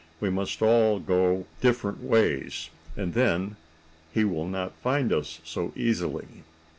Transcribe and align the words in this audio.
We 0.19 0.31
must 0.31 0.63
all 0.63 0.97
go 0.99 1.45
different 1.61 2.01
ways, 2.01 2.71
and 2.97 3.13
then 3.13 3.55
he 4.11 4.23
will 4.25 4.47
not 4.47 4.73
find 4.77 5.13
us 5.13 5.39
so 5.43 5.71
easily." 5.75 6.43